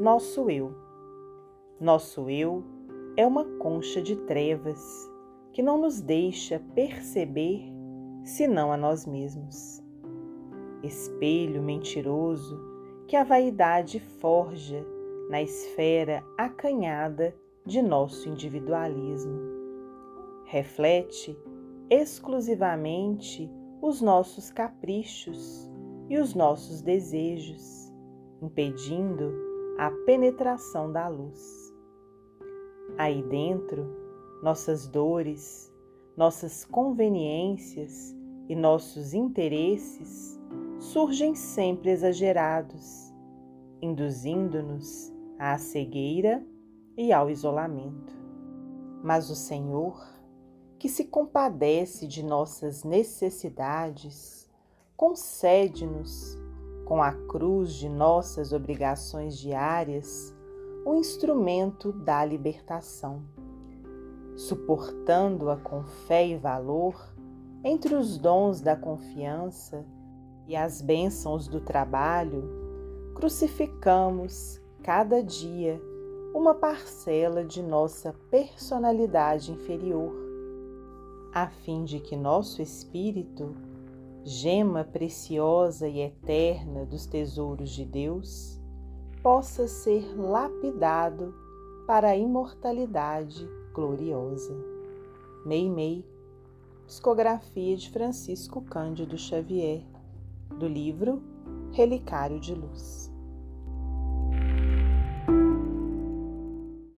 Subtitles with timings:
[0.00, 0.74] nosso eu.
[1.78, 2.64] Nosso eu
[3.18, 4.82] é uma concha de trevas
[5.52, 7.70] que não nos deixa perceber
[8.24, 9.82] senão a nós mesmos.
[10.82, 12.58] Espelho mentiroso
[13.06, 14.82] que a vaidade forja
[15.28, 17.36] na esfera acanhada
[17.66, 19.38] de nosso individualismo.
[20.46, 21.38] Reflete
[21.90, 23.50] exclusivamente
[23.82, 25.70] os nossos caprichos
[26.08, 27.92] e os nossos desejos,
[28.40, 29.49] impedindo
[29.80, 31.74] a penetração da luz.
[32.98, 33.86] Aí dentro,
[34.42, 35.72] nossas dores,
[36.14, 38.14] nossas conveniências
[38.46, 40.38] e nossos interesses
[40.78, 43.10] surgem sempre exagerados,
[43.80, 46.44] induzindo-nos à cegueira
[46.94, 48.12] e ao isolamento.
[49.02, 49.98] Mas o Senhor,
[50.78, 54.46] que se compadece de nossas necessidades,
[54.94, 56.38] concede-nos,
[56.90, 60.34] com a cruz de nossas obrigações diárias,
[60.84, 63.22] o instrumento da libertação.
[64.34, 66.96] Suportando-a com fé e valor,
[67.62, 69.86] entre os dons da confiança
[70.48, 72.42] e as bênçãos do trabalho,
[73.14, 75.80] crucificamos cada dia
[76.34, 80.12] uma parcela de nossa personalidade inferior,
[81.32, 83.54] a fim de que nosso espírito,
[84.24, 88.60] gema preciosa e eterna dos tesouros de Deus,
[89.22, 91.34] possa ser lapidado
[91.86, 94.54] para a imortalidade gloriosa.
[95.44, 96.04] Meimei,
[96.86, 99.82] psicografia de Francisco Cândido Xavier,
[100.58, 101.22] do livro
[101.72, 103.09] Relicário de Luz.